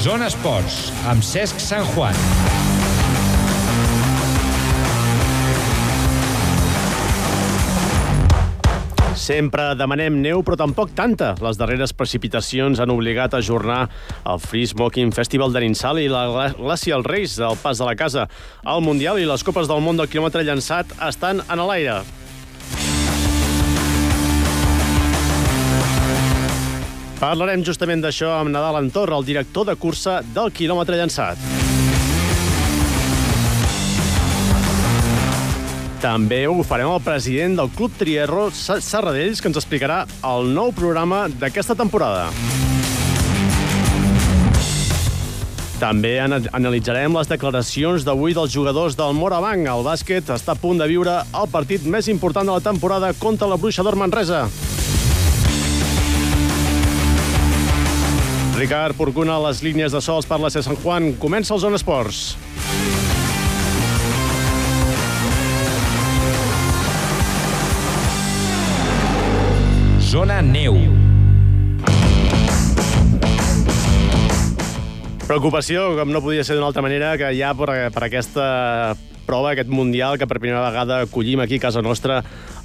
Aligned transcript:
Zona 0.00 0.30
Esports, 0.30 0.86
amb 1.10 1.20
Cesc 1.20 1.58
Sant 1.60 1.84
Juan. 1.92 2.16
Sempre 9.12 9.66
demanem 9.76 10.16
neu, 10.22 10.40
però 10.40 10.56
tampoc 10.56 10.94
tanta. 10.96 11.34
Les 11.44 11.60
darreres 11.60 11.92
precipitacions 11.92 12.80
han 12.80 12.94
obligat 12.94 13.36
a 13.36 13.42
ajornar 13.44 13.82
el 14.24 14.40
Free 14.40 14.70
Smoking 14.72 15.12
Festival 15.12 15.52
de 15.52 15.66
Ninsal 15.66 16.00
i 16.00 16.08
la 16.08 16.48
Glacial 16.56 17.04
Race 17.04 17.36
del 17.36 17.60
Pas 17.60 17.76
de 17.76 17.90
la 17.90 17.92
Casa. 17.92 18.24
El 18.64 18.80
Mundial 18.80 19.20
i 19.20 19.28
les 19.28 19.44
Copes 19.44 19.68
del 19.68 19.84
Món 19.84 20.00
del 20.00 20.08
quilòmetre 20.08 20.48
llançat 20.48 20.96
estan 21.10 21.44
en 21.44 21.66
l'aire. 21.68 22.00
Parlarem 27.20 27.60
justament 27.60 28.00
d'això 28.00 28.30
amb 28.38 28.48
Nadal 28.48 28.78
Antorra, 28.78 29.18
el 29.20 29.26
director 29.28 29.66
de 29.68 29.74
cursa 29.76 30.22
del 30.32 30.48
quilòmetre 30.56 30.96
llançat. 30.96 31.36
També 36.00 36.46
ho 36.48 36.62
farem 36.64 36.88
el 36.88 37.02
president 37.04 37.58
del 37.60 37.68
Club 37.76 37.92
Trierro, 38.00 38.46
Serradells, 38.56 39.44
que 39.44 39.52
ens 39.52 39.60
explicarà 39.60 40.06
el 40.30 40.48
nou 40.56 40.72
programa 40.72 41.26
d'aquesta 41.28 41.76
temporada. 41.76 42.30
També 45.76 46.16
analitzarem 46.24 47.20
les 47.20 47.28
declaracions 47.28 48.08
d'avui 48.08 48.32
dels 48.36 48.52
jugadors 48.52 48.96
del 48.96 49.12
Morabanc. 49.16 49.68
El 49.68 49.84
bàsquet 49.84 50.32
està 50.32 50.56
a 50.56 50.60
punt 50.60 50.80
de 50.80 50.88
viure 50.88 51.20
el 51.20 51.52
partit 51.52 51.84
més 51.84 52.08
important 52.08 52.48
de 52.48 52.56
la 52.56 52.64
temporada 52.64 53.12
contra 53.20 53.48
la 53.48 53.60
Bruixa 53.60 53.84
d'Or 53.84 54.00
Manresa. 54.00 54.46
Ricard 58.60 58.92
Porcuna, 58.92 59.38
les 59.40 59.62
línies 59.64 59.94
de 59.96 60.02
sols 60.04 60.26
per 60.28 60.36
la 60.36 60.50
C. 60.52 60.60
Sant 60.60 60.76
Juan. 60.82 61.14
Comença 61.16 61.54
el 61.56 61.62
Zona 61.62 61.80
Esports. 61.80 62.36
Zona 70.12 70.42
Neu. 70.44 70.76
Preocupació, 75.30 75.92
com 75.94 76.10
no 76.10 76.18
podia 76.24 76.42
ser 76.42 76.56
d'una 76.56 76.66
altra 76.72 76.82
manera, 76.82 77.12
que 77.14 77.28
ja 77.38 77.52
per, 77.54 77.68
per 77.94 78.00
aquesta 78.02 78.46
prova, 79.28 79.52
aquest 79.52 79.68
Mundial, 79.70 80.16
que 80.18 80.26
per 80.26 80.40
primera 80.40 80.64
vegada 80.64 80.96
acollim 81.04 81.38
aquí 81.44 81.60
a 81.60 81.62
casa 81.68 81.84
nostra 81.86 82.16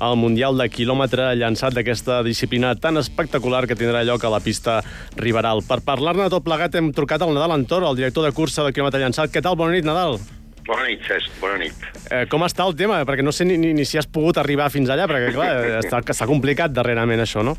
el 0.02 0.18
Mundial 0.18 0.58
de 0.58 0.66
quilòmetre 0.74 1.28
llançat 1.38 1.78
d'aquesta 1.78 2.24
disciplina 2.26 2.74
tan 2.74 2.98
espectacular 2.98 3.68
que 3.70 3.78
tindrà 3.78 4.02
lloc 4.02 4.26
a 4.26 4.34
la 4.34 4.42
pista 4.42 4.80
Riberal. 5.14 5.62
Per 5.62 5.78
parlar-ne 5.86 6.26
tot 6.34 6.42
plegat 6.48 6.74
hem 6.82 6.90
trucat 6.90 7.22
al 7.22 7.38
Nadal 7.38 7.54
Antor, 7.54 7.86
el 7.86 8.02
director 8.02 8.26
de 8.26 8.34
cursa 8.34 8.66
de 8.66 8.74
quilòmetre 8.74 9.06
llançat. 9.06 9.30
Què 9.30 9.46
tal? 9.46 9.62
Bona 9.62 9.78
nit, 9.78 9.86
Nadal. 9.86 10.18
Bona 10.66 10.90
nit, 10.90 11.06
Cesc, 11.06 11.38
bona 11.38 11.62
nit. 11.62 11.90
Eh, 12.10 12.26
com 12.34 12.50
està 12.50 12.66
el 12.66 12.74
tema? 12.74 13.04
Perquè 13.06 13.22
no 13.22 13.30
sé 13.30 13.46
ni, 13.46 13.62
ni, 13.62 13.76
ni 13.78 13.86
si 13.86 14.02
has 14.02 14.10
pogut 14.10 14.42
arribar 14.42 14.74
fins 14.74 14.90
allà, 14.90 15.06
perquè, 15.06 15.36
clar, 15.38 15.54
està, 15.86 16.02
està 16.02 16.26
complicat 16.26 16.74
darrerament 16.74 17.22
això, 17.30 17.46
no? 17.46 17.54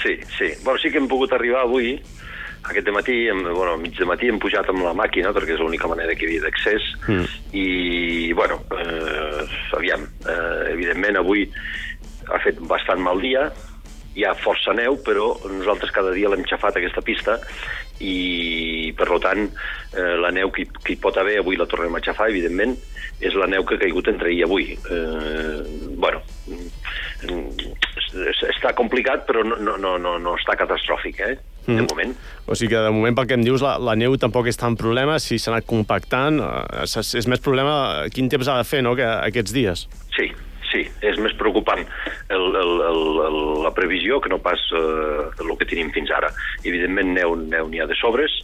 Sí, 0.00 0.16
sí. 0.38 0.54
Bueno, 0.64 0.80
sí 0.80 0.88
que 0.88 0.96
hem 0.96 1.12
pogut 1.12 1.36
arribar 1.36 1.68
avui, 1.68 1.98
aquest 2.68 2.88
matí, 2.94 3.16
bueno, 3.30 3.76
mig 3.78 3.96
de 3.98 4.06
matí 4.08 4.30
hem 4.30 4.40
pujat 4.42 4.68
amb 4.72 4.82
la 4.84 4.94
màquina, 4.96 5.32
perquè 5.34 5.54
és 5.54 5.62
l'única 5.62 5.88
manera 5.90 6.14
que 6.14 6.26
hi 6.26 6.30
havia 6.30 6.46
d'accés, 6.46 6.90
mm. 7.06 7.38
i, 7.54 8.32
bueno, 8.36 8.60
eh, 8.76 9.46
aviam, 9.78 10.04
eh, 10.26 10.72
evidentment 10.74 11.20
avui 11.22 11.46
ha 12.26 12.42
fet 12.42 12.58
bastant 12.66 13.02
mal 13.02 13.22
dia, 13.22 13.46
hi 14.16 14.24
ha 14.24 14.34
força 14.40 14.72
neu, 14.74 14.96
però 15.04 15.34
nosaltres 15.50 15.92
cada 15.94 16.14
dia 16.16 16.30
l'hem 16.32 16.46
xafat 16.48 16.78
aquesta 16.80 17.04
pista 17.04 17.36
i, 18.00 18.92
per 18.96 19.08
tant, 19.24 19.46
eh, 19.92 20.14
la 20.20 20.32
neu 20.32 20.50
que, 20.52 20.66
que 20.82 20.94
hi 20.94 21.00
pot 21.00 21.16
haver, 21.20 21.38
avui 21.40 21.58
la 21.60 21.68
tornem 21.70 21.94
a 21.96 22.02
xafar, 22.04 22.30
evidentment, 22.32 22.74
és 23.20 23.36
la 23.36 23.48
neu 23.48 23.64
que 23.64 23.76
ha 23.76 23.80
caigut 23.80 24.08
entre 24.12 24.28
ahir 24.28 24.42
i 24.42 24.44
avui. 24.44 24.64
Eh, 24.76 25.60
bueno, 25.96 26.20
està 28.46 28.74
complicat, 28.76 29.24
però 29.28 29.44
no, 29.44 29.76
no, 29.76 29.96
no, 30.00 30.16
no 30.20 30.34
està 30.36 30.56
catastròfic, 30.58 31.22
eh? 31.24 31.36
De 31.66 31.82
mm. 31.82 31.86
moment. 31.90 32.16
O 32.46 32.54
sigui 32.54 32.74
que 32.74 32.82
de 32.86 32.94
moment, 32.94 33.16
pel 33.18 33.28
que 33.28 33.36
em 33.38 33.44
dius, 33.44 33.62
la, 33.64 33.76
la 33.82 33.96
neu 33.98 34.16
tampoc 34.20 34.48
és 34.50 34.58
tan 34.60 34.78
problema, 34.78 35.18
si 35.22 35.40
s'ha 35.42 35.52
anat 35.52 35.66
compactant, 35.68 36.40
eh, 36.40 36.82
és, 36.86 37.14
és 37.22 37.30
més 37.30 37.42
problema 37.42 38.06
quin 38.14 38.30
temps 38.32 38.48
ha 38.48 38.58
de 38.60 38.66
fer, 38.68 38.82
no?, 38.86 38.94
que 38.98 39.06
aquests 39.06 39.54
dies. 39.56 39.86
Sí, 40.14 40.30
sí, 40.70 40.84
és 41.06 41.18
més 41.22 41.34
preocupant 41.38 41.82
el, 41.82 42.44
el, 42.62 42.72
el, 42.90 43.02
el, 43.28 43.40
la 43.66 43.72
previsió 43.74 44.20
que 44.22 44.32
no 44.32 44.38
pas 44.42 44.62
eh, 44.74 45.26
el 45.42 45.56
que 45.58 45.68
tenim 45.68 45.92
fins 45.94 46.12
ara. 46.14 46.30
Evidentment, 46.64 47.14
neu 47.16 47.36
neu 47.38 47.70
n'hi 47.70 47.82
ha 47.82 47.90
de 47.90 47.98
sobres, 47.98 48.40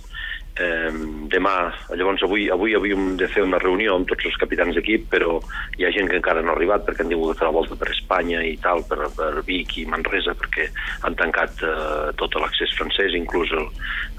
Eh, 0.53 0.93
demà, 1.33 1.73
llavors 1.97 2.21
avui, 2.27 2.51
avui 2.53 2.75
havíem 2.77 3.15
de 3.17 3.25
fer 3.33 3.41
una 3.47 3.61
reunió 3.63 3.95
amb 3.97 4.09
tots 4.11 4.27
els 4.29 4.37
capitans 4.37 4.77
d'equip, 4.77 5.07
però 5.15 5.39
hi 5.79 5.87
ha 5.87 5.93
gent 5.95 6.11
que 6.11 6.19
encara 6.21 6.43
no 6.45 6.53
ha 6.53 6.57
arribat 6.59 6.85
perquè 6.85 7.07
han 7.07 7.13
tingut 7.13 7.33
de 7.33 7.39
fer 7.41 7.49
la 7.49 7.55
volta 7.57 7.79
per 7.81 7.89
Espanya 7.95 8.43
i 8.45 8.59
tal, 8.61 8.85
per, 8.85 9.09
per 9.17 9.31
Vic 9.47 9.79
i 9.81 9.87
Manresa, 9.89 10.37
perquè 10.37 10.69
han 11.09 11.17
tancat 11.17 11.65
eh, 11.65 12.13
tot 12.21 12.37
l'accés 12.37 12.77
francès, 12.77 13.17
inclús 13.17 13.55
el, 13.57 13.71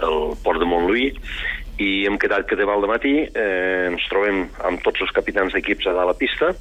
el 0.10 0.34
port 0.42 0.64
de 0.64 0.70
Montlouis, 0.70 1.22
i 1.82 2.06
hem 2.10 2.18
quedat 2.22 2.50
que 2.50 2.58
demà 2.58 2.74
al 2.78 2.90
matí 2.90 3.14
eh, 3.26 3.90
ens 3.92 4.10
trobem 4.10 4.48
amb 4.66 4.82
tots 4.86 5.06
els 5.06 5.14
capitans 5.14 5.54
d'equips 5.54 5.90
a 5.90 5.94
dalt 5.94 6.16
la 6.16 6.18
pista, 6.18 6.54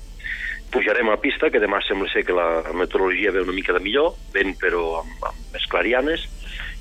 pujarem 0.72 1.09
a 1.12 1.19
pista, 1.21 1.49
que 1.53 1.60
demà 1.60 1.81
sembla 1.84 2.09
ser 2.12 2.25
que 2.28 2.37
la 2.37 2.65
meteorologia 2.77 3.33
ve 3.33 3.44
una 3.44 3.56
mica 3.56 3.72
de 3.77 3.81
millor, 3.84 4.16
vent 4.37 4.53
però 4.60 5.03
amb, 5.03 5.28
amb 5.28 5.56
més 5.56 5.66
clarianes, 5.72 6.25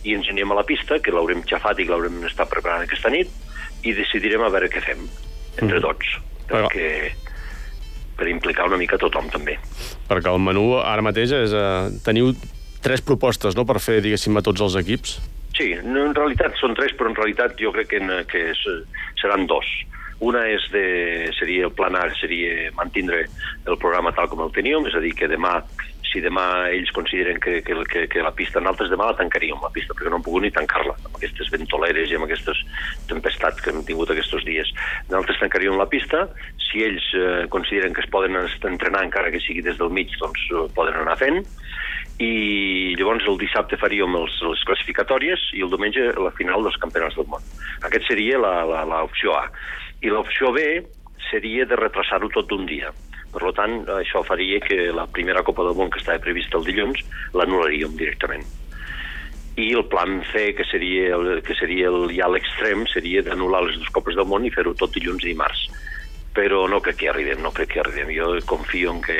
i 0.03 0.15
ens 0.17 0.29
anirem 0.31 0.53
a 0.53 0.59
la 0.61 0.67
pista, 0.67 0.99
que 0.99 1.13
l'haurem 1.13 1.43
xafat 1.47 1.79
i 1.79 1.87
que 1.87 1.93
l'haurem 1.93 2.23
estat 2.29 2.49
preparant 2.51 2.85
aquesta 2.85 3.11
nit, 3.13 3.29
i 3.83 3.93
decidirem 3.97 4.43
a 4.45 4.51
veure 4.53 4.69
què 4.71 4.81
fem, 4.85 5.03
entre 5.57 5.79
mm. 5.79 5.83
tots, 5.85 6.15
perquè 6.51 6.89
per 8.17 8.29
implicar 8.29 8.67
una 8.69 8.77
mica 8.77 8.99
tothom 9.01 9.29
també. 9.33 9.57
Perquè 10.09 10.29
el 10.29 10.41
menú 10.43 10.65
ara 10.81 11.05
mateix 11.05 11.33
és... 11.33 11.53
Eh, 11.57 12.01
teniu 12.05 12.33
tres 12.81 13.01
propostes, 13.05 13.55
no?, 13.57 13.65
per 13.69 13.79
fer, 13.81 13.99
diguéssim, 14.01 14.37
a 14.37 14.43
tots 14.45 14.61
els 14.65 14.75
equips. 14.79 15.19
Sí, 15.57 15.73
no, 15.85 16.07
en 16.07 16.15
realitat 16.17 16.55
són 16.57 16.73
tres, 16.77 16.93
però 16.97 17.11
en 17.11 17.17
realitat 17.17 17.57
jo 17.61 17.73
crec 17.75 17.91
que, 17.93 18.01
que 18.31 18.43
és, 18.53 18.61
seran 19.21 19.45
dos. 19.49 19.67
Una 20.21 20.43
és 20.53 20.67
de, 20.73 20.83
seria 21.33 21.65
el 21.65 21.73
planar, 21.73 22.11
seria 22.19 22.69
mantindre 22.77 23.23
el 23.65 23.77
programa 23.81 24.13
tal 24.13 24.29
com 24.29 24.43
el 24.45 24.53
teníem, 24.53 24.85
és 24.89 24.97
a 24.97 25.01
dir, 25.01 25.15
que 25.17 25.29
demà 25.31 25.59
si 26.11 26.19
demà 26.19 26.43
ells 26.75 26.91
consideren 26.91 27.39
que, 27.39 27.61
que, 27.63 27.75
que, 27.87 28.03
que 28.11 28.23
la 28.23 28.33
pista, 28.35 28.59
altres 28.59 28.91
demà 28.91 29.07
la 29.07 29.17
tancaríem, 29.17 29.61
la 29.63 29.71
pista, 29.73 29.95
perquè 29.95 30.11
no 30.11 30.19
hem 30.19 30.25
pogut 30.25 30.43
ni 30.43 30.51
tancar-la, 30.53 30.97
amb 31.07 31.15
aquestes 31.15 31.51
ventoleres 31.53 32.11
i 32.11 32.17
amb 32.17 32.27
aquestes 32.27 32.59
tempestats 33.09 33.63
que 33.63 33.71
hem 33.71 33.79
tingut 33.87 34.11
aquests 34.11 34.43
dies. 34.47 34.73
Nosaltres 35.07 35.39
tancaríem 35.41 35.79
la 35.79 35.87
pista, 35.91 36.25
si 36.67 36.83
ells 36.87 37.07
eh, 37.15 37.47
consideren 37.53 37.95
que 37.95 38.03
es 38.03 38.11
poden 38.11 38.35
entrenar 38.35 39.05
encara 39.07 39.31
que 39.31 39.41
sigui 39.43 39.63
des 39.63 39.79
del 39.79 39.93
mig, 39.95 40.11
doncs 40.19 40.43
eh, 40.51 40.67
poden 40.75 40.99
anar 40.99 41.17
fent, 41.21 41.41
i 42.21 42.93
llavors 42.99 43.25
el 43.29 43.39
dissabte 43.41 43.79
faríem 43.81 44.15
els, 44.19 44.33
les 44.45 44.63
classificatòries 44.69 45.47
i 45.57 45.63
el 45.65 45.71
diumenge 45.73 46.11
la 46.21 46.33
final 46.37 46.65
dels 46.67 46.77
campionats 46.81 47.17
del 47.17 47.29
món. 47.31 47.45
Aquest 47.87 48.05
seria 48.09 48.37
l'opció 48.37 49.37
A. 49.39 49.47
I 50.05 50.11
l'opció 50.13 50.51
B 50.53 50.65
seria 51.31 51.65
de 51.65 51.79
retrasar-ho 51.79 52.29
tot 52.33 52.49
d'un 52.51 52.67
dia. 52.69 52.91
Per 53.31 53.53
tant, 53.55 53.85
això 53.95 54.21
faria 54.27 54.59
que 54.59 54.89
la 54.93 55.07
primera 55.07 55.43
Copa 55.47 55.63
del 55.63 55.77
Món 55.79 55.91
que 55.91 56.01
estava 56.01 56.19
prevista 56.19 56.59
el 56.59 56.65
dilluns 56.67 56.99
l'anul·laríem 57.37 57.95
directament. 57.95 58.43
I 59.61 59.69
el 59.77 59.85
plan 59.91 60.19
C, 60.31 60.51
que 60.57 60.65
seria, 60.67 61.15
que 61.45 61.55
seria 61.55 61.87
el, 61.91 62.11
ja 62.17 62.27
l'extrem, 62.31 62.83
seria 62.91 63.23
d'anul·lar 63.23 63.63
les 63.65 63.79
dues 63.79 63.93
Copes 63.95 64.19
del 64.19 64.27
Món 64.27 64.45
i 64.47 64.51
fer-ho 64.51 64.75
tot 64.75 64.91
dilluns 64.95 65.23
i 65.23 65.31
dimarts. 65.31 65.63
Però 66.35 66.65
no 66.71 66.81
crec 66.83 67.01
que 67.01 67.09
arribem, 67.11 67.41
no 67.43 67.53
crec 67.55 67.73
que 67.73 67.81
arribem. 67.83 68.11
Jo 68.15 68.35
confio 68.47 68.91
en 68.95 69.01
que 69.07 69.17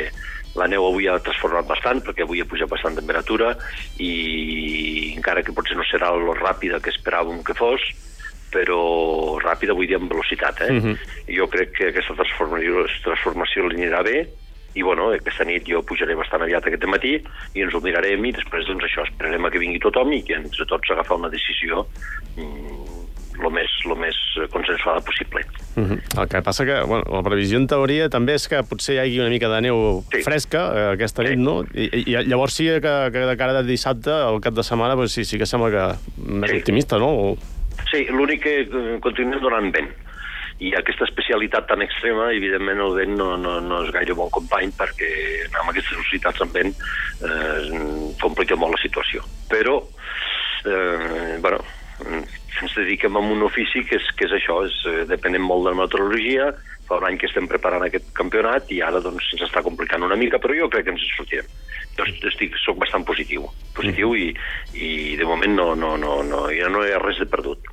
la 0.58 0.68
neu 0.68 0.86
avui 0.86 1.08
ha 1.08 1.18
transformat 1.24 1.66
bastant, 1.68 2.02
perquè 2.04 2.26
avui 2.26 2.42
ha 2.42 2.48
pujat 2.48 2.70
bastant 2.70 2.98
temperatura, 2.98 3.54
i 3.98 5.12
encara 5.16 5.42
que 5.42 5.54
potser 5.56 5.78
no 5.78 5.86
serà 5.88 6.12
lo 6.16 6.36
ràpida 6.38 6.80
que 6.82 6.92
esperàvem 6.92 7.42
que 7.46 7.56
fos, 7.58 7.84
però 8.52 9.40
ràpida 9.40 9.74
vull 9.76 9.88
dir 9.88 9.96
amb 9.96 10.12
velocitat. 10.12 10.60
Eh? 10.60 10.70
Uh 10.70 10.74
mhm. 10.74 10.92
-huh. 10.92 11.36
Jo 11.38 11.48
crec 11.48 11.72
que 11.72 11.88
aquesta 11.88 12.14
transformació, 12.14 12.86
transformació 13.04 13.68
anirà 13.70 14.02
bé 14.04 14.28
i 14.74 14.82
bueno, 14.82 15.10
aquesta 15.12 15.44
nit 15.44 15.66
jo 15.68 15.82
pujaré 15.84 16.14
bastant 16.16 16.42
aviat 16.42 16.66
aquest 16.66 16.84
matí 16.88 17.12
i 17.54 17.64
ens 17.64 17.74
ho 17.74 17.80
mirarem 17.84 18.24
i 18.24 18.32
després 18.32 18.66
doncs 18.66 18.84
això, 18.84 19.04
esperarem 19.04 19.44
a 19.44 19.50
que 19.50 19.60
vingui 19.60 19.78
tothom 19.78 20.12
i 20.12 20.22
que 20.22 20.34
entre 20.34 20.64
tots 20.64 20.90
agafar 20.90 21.18
una 21.20 21.28
decisió 21.28 21.86
mm, 22.36 22.81
el 23.44 23.54
més, 23.54 23.72
lo 23.88 23.96
més 23.98 24.18
consensuada 24.52 25.00
possible. 25.00 25.44
Uh 25.76 25.80
mhm. 25.80 25.92
-huh. 25.92 26.22
El 26.22 26.28
que 26.28 26.42
passa 26.42 26.64
que 26.64 26.80
bueno, 26.82 27.04
la 27.10 27.22
previsió 27.22 27.58
en 27.58 27.66
teoria 27.66 28.08
també 28.08 28.34
és 28.34 28.48
que 28.48 28.62
potser 28.62 28.94
hi 28.94 28.98
hagi 28.98 29.20
una 29.20 29.30
mica 29.30 29.48
de 29.48 29.60
neu 29.60 30.04
sí. 30.12 30.22
fresca 30.22 30.60
eh, 30.74 30.92
aquesta 30.94 31.22
nit, 31.22 31.38
sí. 31.38 31.42
no? 31.42 31.64
I, 31.74 31.88
I, 31.92 32.24
llavors 32.26 32.54
sí 32.54 32.64
que, 32.64 32.94
que 33.12 33.18
de 33.18 33.36
cara 33.36 33.52
de 33.52 33.68
dissabte, 33.68 34.10
al 34.10 34.40
cap 34.40 34.54
de 34.54 34.62
setmana, 34.62 34.94
pues, 34.94 35.12
sí, 35.12 35.24
sí 35.24 35.38
que 35.38 35.46
sembla 35.46 35.70
que 35.70 35.84
més 36.16 36.50
sí. 36.50 36.56
optimista, 36.58 36.98
no? 36.98 37.08
O... 37.08 37.36
Sí, 37.90 38.06
l'únic 38.10 38.42
que 38.42 38.60
eh, 38.60 38.98
continuem 39.00 39.40
donant 39.40 39.72
vent. 39.72 39.90
I 40.62 40.74
aquesta 40.78 41.04
especialitat 41.08 41.66
tan 41.66 41.82
extrema, 41.82 42.30
evidentment 42.32 42.78
el 42.78 42.94
vent 42.94 43.16
no, 43.18 43.36
no, 43.36 43.60
no 43.60 43.82
és 43.82 43.90
gaire 43.90 44.14
bon 44.14 44.30
company 44.30 44.70
perquè 44.78 45.10
amb 45.58 45.70
aquestes 45.72 45.96
velocitats 45.96 46.40
amb 46.44 46.52
vent 46.54 46.70
eh, 47.26 48.12
complica 48.20 48.54
molt 48.56 48.76
la 48.76 48.82
situació. 48.82 49.24
Però, 49.50 49.80
eh, 50.66 51.38
bueno, 51.42 51.58
ens 52.06 52.76
dediquem 52.76 53.16
a 53.16 53.22
un 53.34 53.42
ofici 53.46 53.84
que 53.88 53.98
és, 53.98 54.10
que 54.18 54.28
és 54.28 54.36
això, 54.38 54.60
és, 54.66 54.76
eh, 54.90 55.02
depenem 55.10 55.44
molt 55.46 55.66
de 55.66 55.74
la 55.74 55.82
meteorologia, 55.82 56.52
fa 56.88 56.98
un 57.00 57.08
any 57.08 57.18
que 57.18 57.28
estem 57.30 57.48
preparant 57.48 57.84
aquest 57.86 58.08
campionat 58.18 58.70
i 58.74 58.80
ara 58.84 59.00
doncs 59.04 59.30
ens 59.34 59.46
està 59.48 59.62
complicant 59.62 60.04
una 60.06 60.18
mica, 60.18 60.40
però 60.42 60.56
jo 60.56 60.70
crec 60.72 60.88
que 60.88 60.96
ens 60.96 61.04
sortirem. 61.16 61.50
Jo 61.98 62.08
estic, 62.30 62.56
soc 62.64 62.78
bastant 62.80 63.04
positiu, 63.04 63.46
positiu 63.76 64.14
i, 64.16 64.30
i 64.72 65.16
de 65.20 65.28
moment 65.28 65.54
no, 65.58 65.68
no, 65.74 65.96
no, 66.00 66.22
no, 66.24 66.46
ja 66.54 66.72
no 66.72 66.84
hi 66.86 66.92
ha 66.92 67.02
res 67.02 67.20
de 67.20 67.28
perdut 67.28 67.68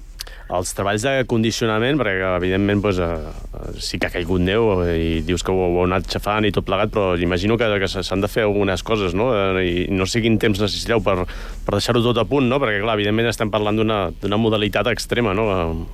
els 0.49 0.71
treballs 0.73 1.03
de 1.05 1.11
condicionament, 1.29 1.99
perquè 1.99 2.31
evidentment 2.39 2.81
doncs, 2.81 2.99
eh, 3.05 3.73
sí 3.85 3.99
que 4.01 4.09
ha 4.09 4.13
caigut 4.13 4.41
neu 4.41 4.81
i 4.89 5.21
dius 5.25 5.43
que 5.45 5.53
ho, 5.53 5.57
ho 5.67 5.67
heu 5.75 5.83
anat 5.85 6.09
xafant 6.09 6.47
i 6.47 6.53
tot 6.55 6.65
plegat, 6.65 6.89
però 6.93 7.13
imagino 7.21 7.57
que, 7.59 7.67
que 7.83 7.89
s'han 7.91 8.23
de 8.23 8.31
fer 8.31 8.47
algunes 8.47 8.83
coses, 8.85 9.13
no? 9.13 9.29
Eh, 9.35 9.67
I 9.69 9.85
no 9.93 10.09
sé 10.09 10.23
quin 10.25 10.39
temps 10.41 10.61
necessiteu 10.61 11.03
per, 11.05 11.19
per 11.67 11.77
deixar-ho 11.77 12.01
tot 12.05 12.17
a 12.17 12.25
punt, 12.29 12.49
no? 12.49 12.57
Perquè, 12.61 12.81
clar, 12.81 12.97
evidentment 12.97 13.29
estem 13.29 13.53
parlant 13.53 13.77
d'una 13.77 14.41
modalitat 14.41 14.89
extrema, 14.89 15.37
no? 15.37 15.51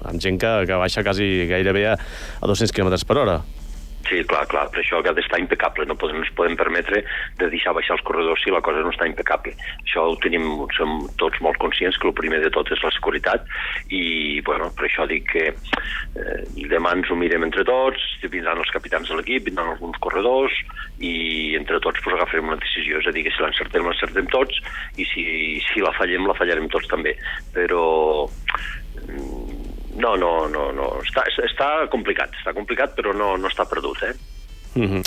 Amb 0.08 0.24
gent 0.24 0.40
que, 0.40 0.56
que 0.70 0.80
baixa 0.80 1.04
quasi 1.04 1.50
gairebé 1.52 1.90
a, 1.92 2.00
a 2.40 2.52
200 2.54 2.72
km 2.72 2.96
per 3.04 3.22
hora. 3.26 3.40
Sí, 4.06 4.20
clar, 4.30 4.44
clar, 4.46 4.68
per 4.70 4.84
això 4.84 5.00
ha 5.02 5.14
d'estar 5.18 5.40
impecable, 5.42 5.86
no, 5.90 5.96
podem, 5.98 6.20
ens 6.22 6.30
podem 6.38 6.54
permetre 6.60 7.02
de 7.40 7.48
deixar 7.50 7.74
baixar 7.74 7.96
els 7.96 8.04
corredors 8.06 8.44
si 8.44 8.54
la 8.54 8.62
cosa 8.66 8.84
no 8.86 8.92
està 8.94 9.08
impecable. 9.10 9.56
Això 9.82 10.04
ho 10.12 10.18
tenim, 10.22 10.46
som 10.78 11.08
tots 11.18 11.42
molt 11.42 11.58
conscients 11.62 11.98
que 11.98 12.08
el 12.12 12.14
primer 12.18 12.44
de 12.44 12.52
tot 12.54 12.70
és 12.76 12.84
la 12.86 12.94
seguretat 12.94 13.50
i, 13.90 14.44
bueno, 14.46 14.70
per 14.78 14.86
això 14.86 15.08
dic 15.10 15.26
que 15.32 15.48
eh, 15.50 16.38
demà 16.70 16.94
ens 17.00 17.10
ho 17.10 17.18
mirem 17.18 17.48
entre 17.48 17.66
tots, 17.66 18.04
vindran 18.30 18.62
els 18.62 18.74
capitans 18.76 19.10
de 19.10 19.18
l'equip, 19.18 19.48
vindran 19.50 19.74
alguns 19.74 19.98
corredors 20.06 20.54
i 21.02 21.56
entre 21.58 21.82
tots 21.82 22.06
pues, 22.06 22.16
agafarem 22.20 22.54
una 22.54 22.62
decisió, 22.62 23.02
és 23.02 23.10
a 23.10 23.16
dir, 23.16 23.26
que 23.26 23.34
si 23.34 23.42
l'encertem, 23.42 23.90
l'encertem 23.90 24.30
tots 24.34 24.62
i 25.02 25.10
si, 25.10 25.26
si 25.72 25.82
la 25.82 25.96
fallem, 25.98 26.30
la 26.30 26.38
fallarem 26.38 26.70
tots 26.70 26.94
també. 26.94 27.18
Però 27.58 27.86
no, 29.96 30.16
no, 30.20 30.32
no, 30.52 30.70
no. 30.76 30.88
Està, 31.06 31.26
està 31.46 31.70
complicat, 31.92 32.34
està 32.42 32.54
complicat, 32.56 32.96
però 32.98 33.14
no, 33.16 33.36
no 33.40 33.52
està 33.52 33.68
perdut, 33.70 34.04
eh? 34.04 34.16
Mm 34.76 34.90
-hmm. 34.92 35.04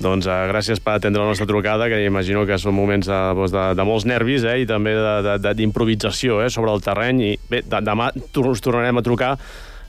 Doncs 0.00 0.26
uh, 0.26 0.48
gràcies 0.48 0.80
per 0.80 0.94
atendre 0.94 1.20
la 1.20 1.28
nostra 1.28 1.46
trucada, 1.46 1.88
que 1.88 2.04
imagino 2.04 2.46
que 2.46 2.58
són 2.58 2.74
moments 2.74 3.06
de, 3.06 3.20
doncs, 3.34 3.52
de, 3.52 3.74
de 3.74 3.84
molts 3.84 4.04
nervis 4.04 4.44
eh, 4.44 4.60
i 4.62 4.66
també 4.66 4.94
d'improvisació 5.54 6.42
eh, 6.42 6.50
sobre 6.50 6.72
el 6.72 6.80
terreny. 6.80 7.20
I 7.20 7.38
bé, 7.50 7.60
de, 7.62 7.80
demà 7.80 8.10
us 8.14 8.60
tornarem 8.60 8.96
a 8.96 9.02
trucar 9.02 9.36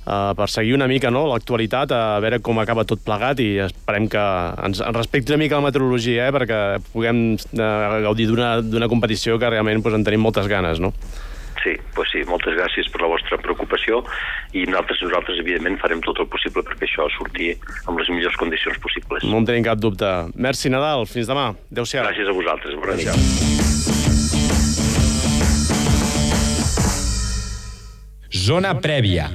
uh, 0.05 0.33
per 0.35 0.49
seguir 0.49 0.73
una 0.73 0.87
mica 0.87 1.11
no, 1.11 1.25
l'actualitat, 1.31 1.91
a 1.91 2.19
veure 2.19 2.39
com 2.39 2.59
acaba 2.59 2.83
tot 2.83 3.03
plegat 3.05 3.39
i 3.39 3.59
esperem 3.59 4.07
que 4.09 4.23
ens, 4.65 4.81
ens 4.81 4.95
respecti 4.97 5.31
una 5.31 5.43
mica 5.43 5.55
la 5.55 5.67
meteorologia 5.67 6.27
eh, 6.27 6.31
perquè 6.31 6.79
puguem 6.91 7.35
uh, 7.35 8.01
gaudir 8.07 8.27
d'una 8.27 8.89
competició 8.89 9.39
que 9.39 9.49
realment 9.49 9.81
pues, 9.81 9.95
en 9.95 10.03
tenim 10.03 10.21
moltes 10.21 10.47
ganes, 10.47 10.79
no? 10.79 10.93
Sí, 11.61 11.75
pues 11.93 12.09
sí, 12.09 12.23
moltes 12.25 12.55
gràcies 12.57 12.89
per 12.89 13.03
la 13.03 13.11
vostra 13.11 13.37
preocupació 13.41 14.01
i 14.57 14.65
nosaltres, 14.65 15.01
nosaltres 15.05 15.41
evidentment, 15.43 15.77
farem 15.81 16.01
tot 16.05 16.17
el 16.23 16.29
possible 16.31 16.63
perquè 16.65 16.87
això 16.89 17.05
surti 17.13 17.51
amb 17.85 18.01
les 18.01 18.09
millors 18.09 18.37
condicions 18.41 18.81
possibles. 18.81 19.23
No 19.29 19.37
en 19.43 19.45
tenim 19.49 19.65
cap 19.67 19.77
dubte. 19.81 20.09
Merci, 20.33 20.73
Nadal. 20.73 21.05
Fins 21.09 21.29
demà. 21.29 21.51
Adéu-siau. 21.69 22.05
Gràcies 22.07 22.27
a 22.27 22.33
vosaltres. 22.33 22.73
Bona 22.81 22.95
nit. 22.97 23.09
Zona 28.31 28.73
prèvia. 28.79 29.29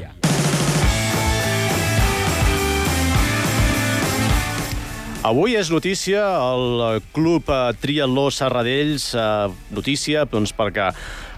Avui 5.27 5.57
és 5.59 5.73
notícia 5.75 6.23
el 6.23 7.01
Club 7.11 7.49
Triatló 7.83 8.29
Serradells, 8.31 9.09
eh, 9.19 9.49
notícia 9.75 10.23
doncs, 10.31 10.53
perquè 10.55 10.93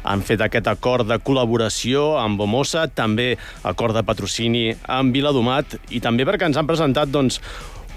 han 0.09 0.25
fet 0.25 0.43
aquest 0.45 0.69
acord 0.71 1.09
de 1.09 1.19
col·laboració 1.21 2.15
amb 2.21 2.41
Bomosa, 2.41 2.87
també 2.89 3.35
acord 3.69 3.97
de 3.97 4.05
patrocini 4.07 4.71
amb 4.99 5.15
Viladomat 5.15 5.77
i 5.93 6.01
també 6.05 6.27
perquè 6.29 6.49
ens 6.49 6.57
han 6.61 6.69
presentat 6.69 7.13
doncs, 7.13 7.43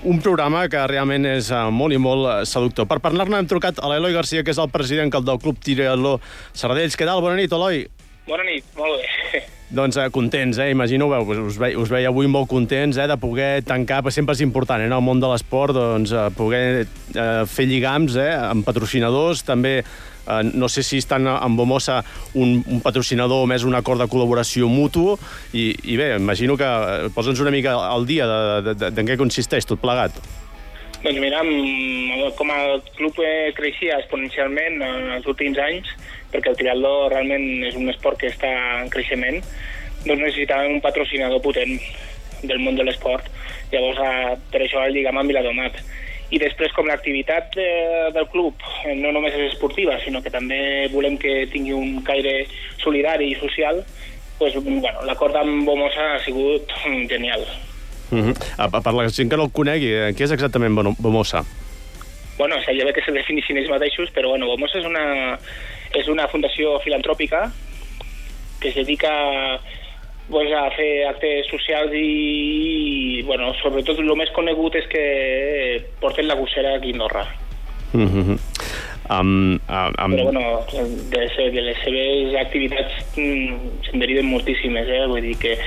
un 0.03 0.17
programa 0.17 0.65
que 0.71 0.81
realment 0.89 1.27
és 1.29 1.51
uh, 1.53 1.67
molt 1.69 1.93
i 1.93 1.99
molt 2.01 2.25
uh, 2.25 2.35
seductor. 2.49 2.87
Per 2.89 2.97
parlar-ne 3.03 3.37
hem 3.37 3.49
trucat 3.49 3.77
a 3.77 3.91
l'Eloi 3.91 4.15
Garcia, 4.17 4.41
que 4.41 4.53
és 4.53 4.61
el 4.61 4.71
president 4.73 5.13
del 5.13 5.41
Club 5.41 5.61
Tirello 5.61 6.17
Sardells. 6.57 6.97
Què 6.97 7.05
tal? 7.05 7.21
Bona 7.21 7.37
nit, 7.37 7.53
Eloi. 7.53 7.85
Bona 8.27 8.45
nit, 8.47 8.67
molt 8.77 9.01
bé. 9.01 9.41
Doncs 9.77 9.95
eh, 9.97 10.09
contents, 10.11 10.59
eh? 10.59 10.69
Imagino, 10.73 11.07
veu, 11.09 11.45
us, 11.47 11.57
ve, 11.59 11.71
us 11.79 11.91
veia 11.91 12.11
avui 12.11 12.27
molt 12.27 12.49
contents 12.51 12.99
eh, 12.99 13.07
de 13.07 13.17
poder 13.17 13.63
tancar, 13.63 14.03
sempre 14.11 14.35
és 14.35 14.43
important 14.43 14.83
eh, 14.83 14.89
en 14.89 14.95
el 14.97 15.03
món 15.03 15.23
de 15.23 15.31
l'esport, 15.31 15.75
doncs, 15.77 16.11
eh, 16.11 16.29
poder 16.35 16.63
eh, 16.83 17.43
fer 17.47 17.69
lligams 17.69 18.19
eh, 18.19 18.33
amb 18.51 18.67
patrocinadors, 18.67 19.45
també 19.47 19.79
Eh, 20.27 20.43
no 20.53 20.69
sé 20.69 20.83
si 20.83 20.99
estan 21.01 21.25
amb 21.27 21.57
Bomosa 21.57 22.01
un, 22.37 22.61
un 22.69 22.81
patrocinador 22.83 23.41
o 23.43 23.47
més 23.49 23.65
un 23.65 23.73
acord 23.73 24.01
de 24.03 24.07
col·laboració 24.11 24.69
mutu 24.69 25.15
i, 25.51 25.71
i 25.73 25.97
bé, 25.97 26.13
imagino 26.19 26.57
que 26.59 26.67
eh, 26.67 27.09
posa'ns 27.15 27.41
una 27.41 27.53
mica 27.53 27.73
al 27.73 28.05
dia 28.05 28.27
de, 28.29 28.37
de, 28.67 28.75
de, 28.75 28.91
de, 28.93 29.05
què 29.09 29.17
consisteix 29.17 29.65
tot 29.65 29.81
plegat. 29.81 30.21
Doncs 31.01 31.17
mira, 31.17 31.41
com 32.37 32.51
el 32.53 32.83
club 32.93 33.17
creixia 33.57 33.97
exponencialment 33.97 34.77
en 34.85 35.09
els 35.17 35.25
últims 35.25 35.57
anys, 35.57 35.89
perquè 36.31 36.53
el 36.53 36.59
triatló 36.59 37.09
realment 37.09 37.65
és 37.69 37.75
un 37.75 37.89
esport 37.93 38.19
que 38.19 38.31
està 38.31 38.51
en 38.81 38.89
creixement, 38.93 39.41
doncs 40.05 40.21
necessitàvem 40.21 40.77
un 40.77 40.83
patrocinador 40.83 41.41
potent 41.43 41.77
del 42.43 42.59
món 42.59 42.75
de 42.75 42.85
l'esport. 42.87 43.27
Llavors, 43.71 43.99
eh, 44.01 44.37
per 44.51 44.63
això 44.63 44.85
el 44.85 44.95
lligam 44.95 45.19
amb 45.19 45.31
Viladomat 45.31 45.77
i 46.31 46.39
després 46.39 46.71
com 46.75 46.87
l'activitat 46.87 47.51
de, 47.57 47.67
del 48.15 48.27
club 48.31 48.55
eh, 48.85 48.95
no 48.95 49.11
només 49.11 49.35
és 49.35 49.51
esportiva, 49.51 49.97
sinó 50.03 50.21
que 50.23 50.31
també 50.31 50.87
volem 50.93 51.17
que 51.19 51.45
tingui 51.51 51.75
un 51.75 51.99
caire 52.07 52.45
solidari 52.83 53.31
i 53.33 53.39
social, 53.39 53.83
pues, 54.39 54.55
bueno, 54.63 55.03
l'acord 55.05 55.35
amb 55.35 55.67
Bomosa 55.67 56.15
ha 56.15 56.21
sigut 56.23 56.71
genial. 57.11 57.43
Uh 58.11 58.31
-huh. 58.31 58.83
Per 58.83 58.93
la 58.93 59.09
gent 59.09 59.29
que 59.29 59.37
no 59.37 59.43
el 59.43 59.51
conegui, 59.51 59.91
eh, 59.91 60.11
què 60.15 60.23
és 60.23 60.31
exactament 60.31 60.75
Bomosa? 60.99 61.43
Bueno, 62.37 62.55
seria 62.63 62.85
bé 62.85 62.93
que 62.93 63.03
se 63.03 63.11
definissin 63.11 63.57
ells 63.57 63.69
mateixos, 63.69 64.09
però 64.15 64.29
bueno, 64.29 64.47
Bomosa 64.47 64.79
és 64.79 64.85
una, 64.85 65.37
és 65.99 66.07
una 66.07 66.27
fundació 66.31 66.79
filantròpica 66.85 67.45
que 68.61 68.69
es 68.69 68.75
dedica 68.75 69.11
pues, 70.29 70.51
a 70.53 70.69
fer 70.77 71.07
actes 71.09 71.49
socials 71.51 71.91
i, 71.97 73.21
bueno, 73.27 73.51
sobretot 73.61 73.99
el 73.99 74.11
més 74.15 74.31
conegut 74.35 74.77
és 74.79 74.87
que 74.91 75.03
porten 75.99 76.29
la 76.29 76.37
gossera 76.39 76.77
aquí 76.77 76.93
a 76.93 76.93
Andorra. 76.93 77.25
Mm 77.93 78.07
-hmm. 78.07 78.39
um, 79.09 79.59
um, 79.67 80.11
Però, 80.15 80.23
bueno, 80.23 80.65
de, 81.11 81.51
de 81.51 81.61
les 81.61 81.77
seves 81.83 82.35
activitats 82.35 82.93
mm, 83.17 83.55
se'n 83.85 83.99
deriven 83.99 84.25
moltíssimes, 84.25 84.87
eh? 84.87 85.05
Vull 85.07 85.21
dir 85.21 85.37
que 85.37 85.57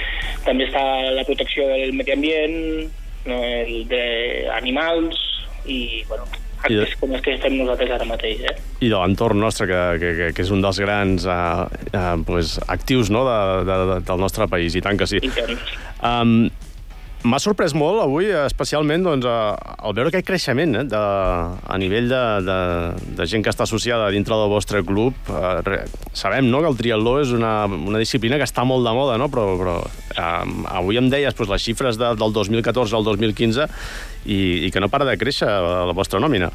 també 0.45 0.65
està 0.65 1.11
la 1.11 1.25
protecció 1.25 1.69
del 1.69 1.93
medi 1.93 2.13
ambient, 2.13 2.91
no, 3.27 3.45
el 3.45 3.87
d'animals 3.89 5.17
i, 5.67 6.05
bueno, 6.09 6.25
actes 6.65 6.95
de... 6.95 6.99
com 7.01 7.15
els 7.15 7.25
que 7.25 7.37
fem 7.43 7.57
nosaltres 7.61 7.95
ara 7.97 8.09
mateix. 8.09 8.43
Eh? 8.51 8.57
I 8.85 8.91
de 8.91 8.97
l'entorn 8.97 9.41
nostre, 9.41 9.69
que, 9.71 9.81
que, 10.03 10.29
que 10.37 10.45
és 10.45 10.53
un 10.55 10.65
dels 10.65 10.81
grans 10.83 11.29
uh, 11.29 11.65
uh, 11.93 12.13
pues, 12.27 12.57
actius 12.67 13.13
no, 13.15 13.25
de, 13.29 13.39
de, 13.69 13.81
de, 13.93 13.99
del 14.11 14.23
nostre 14.25 14.49
país, 14.51 14.77
i 14.77 14.85
tant 14.85 15.01
que 15.01 15.09
sí. 15.11 15.23
Um, 16.05 16.49
M'ha 17.25 17.39
sorprès 17.41 17.73
molt 17.73 18.03
avui, 18.03 18.27
especialment, 18.37 19.07
doncs, 19.07 19.25
al 19.25 19.95
veure 19.97 20.11
aquest 20.11 20.27
creixement 20.29 20.75
eh, 20.77 20.83
de, 20.93 20.99
a 21.01 21.77
nivell 21.81 22.11
de, 22.11 22.19
de, 22.45 22.57
de 23.17 23.27
gent 23.31 23.41
que 23.41 23.49
està 23.49 23.65
associada 23.65 24.11
dintre 24.13 24.37
del 24.37 24.51
vostre 24.53 24.83
club. 24.85 25.17
Eh, 25.33 25.79
sabem 26.13 26.51
no, 26.53 26.61
que 26.61 26.69
el 26.69 26.77
triatló 26.77 27.15
és 27.23 27.33
una, 27.33 27.55
una 27.65 28.03
disciplina 28.03 28.37
que 28.37 28.45
està 28.45 28.67
molt 28.69 28.85
de 28.85 28.93
moda, 28.93 29.17
no? 29.17 29.31
però, 29.33 29.47
però 29.57 29.79
eh, 29.81 30.53
avui 30.77 31.01
em 31.01 31.09
deies 31.09 31.33
doncs, 31.33 31.49
les 31.55 31.65
xifres 31.65 31.97
de, 31.97 32.11
del 32.21 32.37
2014 32.37 32.99
al 32.99 33.09
2015 33.09 33.71
i, 34.29 34.39
i 34.69 34.73
que 34.75 34.85
no 34.85 34.93
para 34.93 35.09
de 35.09 35.17
créixer 35.17 35.49
la 35.49 35.97
vostra 35.97 36.21
nòmina. 36.21 36.51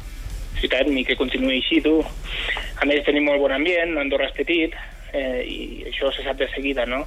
Sí, 0.60 0.70
tant, 0.70 0.92
i 0.94 1.02
que 1.08 1.18
continuï 1.18 1.56
així, 1.58 1.80
tu. 1.82 1.96
A 2.78 2.86
més, 2.86 3.02
tenim 3.08 3.26
molt 3.26 3.42
bon 3.42 3.56
ambient, 3.56 3.96
Andorra 3.98 4.30
és 4.30 4.38
petit, 4.38 4.78
eh, 5.10 5.40
i 5.42 5.58
això 5.90 6.14
se 6.14 6.22
sap 6.22 6.38
de 6.38 6.46
seguida, 6.54 6.86
no? 6.86 7.02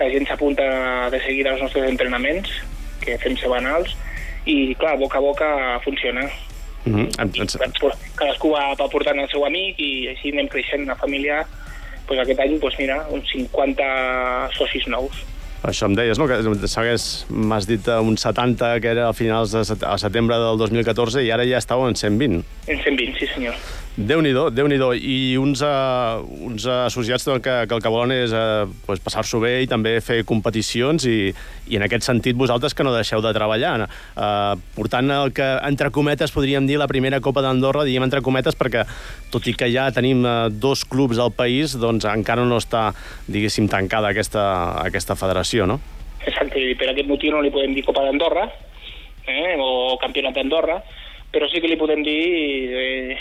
La 0.00 0.08
gent 0.08 0.24
s'apunta 0.24 0.64
de 1.12 1.20
seguida 1.20 1.52
als 1.52 1.60
nostres 1.66 1.84
entrenaments, 1.90 2.62
que 3.04 3.18
fem 3.22 3.36
setmanals, 3.40 3.94
i 4.46 4.74
clar, 4.80 4.96
boca 5.00 5.18
a 5.18 5.24
boca 5.24 5.80
funciona. 5.84 6.28
Mm 6.84 6.94
-hmm. 6.94 7.06
I, 7.08 7.46
cadascú 8.16 8.50
va, 8.50 8.74
va 8.74 8.88
portant 8.88 9.18
el 9.18 9.28
seu 9.28 9.44
amic 9.46 9.78
i 9.78 10.08
així 10.08 10.32
anem 10.32 10.48
creixent 10.48 10.86
la 10.86 10.96
família. 10.96 11.46
Pues 12.06 12.20
aquest 12.20 12.40
any, 12.40 12.58
pues 12.60 12.74
mira, 12.78 13.06
uns 13.08 13.30
50 13.32 14.50
socis 14.52 14.86
nous. 14.86 15.24
Això 15.64 15.86
em 15.86 15.94
deies, 15.94 16.18
no? 16.18 16.26
Que 16.28 16.36
m'has 17.30 17.66
dit 17.66 17.88
un 17.88 18.18
70, 18.18 18.80
que 18.80 18.88
era 18.88 19.08
a 19.08 19.14
finals 19.14 19.52
de 19.52 19.64
set 19.64 19.82
a 19.82 19.96
setembre 19.96 20.36
del 20.36 20.58
2014, 20.58 21.24
i 21.24 21.30
ara 21.30 21.46
ja 21.48 21.56
estàu 21.56 21.88
en 21.88 21.96
120. 21.96 22.44
En 22.66 22.82
120, 22.82 23.18
sí 23.18 23.26
senyor. 23.26 23.54
Déu 23.94 24.18
nhi 24.18 24.32
déu 24.34 24.90
I 24.98 25.36
uns, 25.38 25.60
uh, 25.62 26.18
uns 26.42 26.64
associats 26.66 27.22
doncs, 27.28 27.44
que, 27.44 27.52
que 27.70 27.74
el 27.76 27.82
que 27.82 27.90
volen 27.94 28.10
és 28.10 28.32
uh, 28.34 28.66
pues, 28.88 28.98
passar-s'ho 28.98 29.38
bé 29.38 29.60
i 29.62 29.68
també 29.70 30.00
fer 30.02 30.24
competicions 30.26 31.06
i, 31.06 31.30
i 31.70 31.78
en 31.78 31.84
aquest 31.86 32.02
sentit 32.02 32.34
vosaltres 32.34 32.74
que 32.74 32.82
no 32.82 32.90
deixeu 32.90 33.22
de 33.22 33.30
treballar. 33.30 33.86
Uh, 34.18 34.58
portant 34.74 35.12
el 35.14 35.30
que, 35.30 35.46
entre 35.62 35.92
cometes, 35.94 36.34
podríem 36.34 36.66
dir 36.66 36.80
la 36.82 36.88
primera 36.90 37.20
Copa 37.22 37.44
d'Andorra, 37.46 37.84
diem 37.86 38.02
entre 38.02 38.18
cometes, 38.18 38.58
perquè 38.58 38.82
tot 39.30 39.46
i 39.46 39.54
que 39.54 39.70
ja 39.70 39.86
tenim 39.94 40.26
uh, 40.26 40.50
dos 40.50 40.82
clubs 40.82 41.22
al 41.22 41.30
país, 41.30 41.78
doncs 41.78 42.08
encara 42.10 42.42
no 42.42 42.58
està, 42.58 42.88
diguéssim, 43.30 43.70
tancada 43.70 44.10
aquesta, 44.10 44.42
aquesta 44.82 45.14
federació, 45.14 45.70
no? 45.70 45.78
Exacte, 46.26 46.58
i 46.58 46.74
per 46.74 46.90
aquest 46.90 47.06
motiu 47.06 47.30
no 47.30 47.46
li 47.46 47.54
podem 47.54 47.78
dir 47.78 47.86
Copa 47.86 48.02
d'Andorra, 48.02 48.48
eh, 49.22 49.54
o 49.54 49.94
Campionat 50.02 50.34
d'Andorra, 50.34 50.82
però 51.34 51.48
sí 51.50 51.60
que 51.60 51.70
li 51.70 51.78
podem 51.80 52.04
dir 52.06 52.22
eh, 52.78 53.18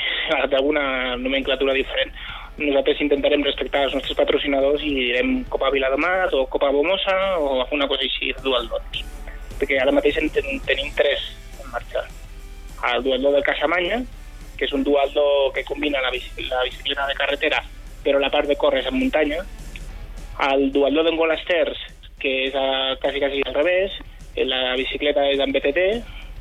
d'alguna 0.51 1.17
nomenclatura 1.17 1.75
diferent. 1.75 2.13
Nosaltres 2.61 3.01
intentarem 3.01 3.43
respectar 3.45 3.87
els 3.87 3.95
nostres 3.97 4.17
patrocinadors 4.17 4.83
i 4.85 4.93
direm 4.93 5.35
Copa 5.49 5.71
Viladomar 5.73 6.29
o 6.37 6.45
Copa 6.53 6.69
Bomosa 6.71 7.17
o 7.41 7.63
alguna 7.63 7.89
cosa 7.89 8.05
així 8.05 8.29
dual 8.45 8.69
dots. 8.69 9.01
Perquè 9.57 9.81
ara 9.81 9.95
mateix 9.95 10.21
en 10.21 10.29
ten 10.33 10.61
tenim 10.67 10.93
tres 10.97 11.31
en 11.57 11.71
marxa. 11.73 12.05
El 12.93 13.03
dualdo 13.03 13.31
del 13.33 13.45
Casamanya, 13.47 14.03
que 14.59 14.67
és 14.67 14.73
un 14.77 14.83
dualdo 14.85 15.49
que 15.55 15.65
combina 15.65 16.03
la, 16.03 16.11
bici 16.13 16.45
la 16.45 16.61
bicicleta 16.67 17.07
de 17.09 17.17
carretera 17.17 17.63
però 18.03 18.19
la 18.19 18.29
part 18.29 18.47
de 18.47 18.57
córrer 18.59 18.85
en 18.85 18.99
muntanya. 18.99 19.39
El 20.51 20.71
dualdo 20.75 21.03
d'Engolasters, 21.07 21.79
que 22.19 22.33
és 22.49 22.55
a, 22.55 22.97
quasi, 23.01 23.21
quasi 23.23 23.41
al 23.47 23.55
revés, 23.55 23.95
la 24.35 24.75
bicicleta 24.75 25.25
és 25.31 25.39
en 25.39 25.53
BTT 25.55 25.81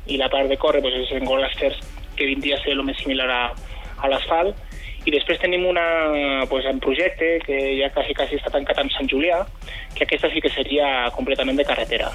i 0.07 0.17
la 0.19 0.29
part 0.29 0.49
de 0.49 0.57
córrer 0.57 0.81
pues, 0.81 0.95
és 1.05 1.11
en 1.15 1.25
golasters 1.25 1.79
que 2.17 2.27
vindria 2.29 2.57
a 2.57 2.63
ser 2.63 2.75
el 2.75 2.83
més 2.83 2.99
similar 3.01 3.29
a, 3.31 3.43
a 4.03 4.11
l'asfalt 4.11 4.59
i 5.03 5.11
després 5.11 5.41
tenim 5.41 5.65
una, 5.67 6.45
pues, 6.49 6.65
en 6.69 6.79
projecte 6.79 7.35
que 7.43 7.57
ja 7.75 7.89
quasi, 7.91 8.15
quasi 8.15 8.37
està 8.39 8.53
tancat 8.53 8.79
amb 8.79 8.93
Sant 8.95 9.09
Julià, 9.11 9.41
que 9.97 10.05
aquesta 10.05 10.29
sí 10.31 10.39
que 10.43 10.51
seria 10.53 11.09
completament 11.15 11.59
de 11.59 11.65
carretera. 11.67 12.07